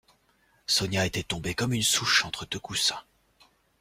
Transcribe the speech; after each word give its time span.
Sonia 0.65 1.05
était 1.05 1.21
tombée 1.21 1.53
comme 1.53 1.73
une 1.73 1.83
souche 1.83 2.25
entre 2.25 2.47
deux 2.47 2.57
coussins. 2.57 3.03